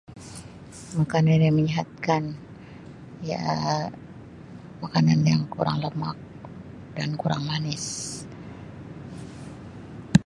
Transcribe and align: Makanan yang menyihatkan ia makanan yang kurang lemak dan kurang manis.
Makanan 0.97 1.45
yang 1.45 1.55
menyihatkan 1.61 2.23
ia 3.27 3.45
makanan 4.81 5.19
yang 5.31 5.41
kurang 5.53 5.77
lemak 5.83 6.17
dan 6.97 7.09
kurang 7.21 7.43
manis. 7.49 7.85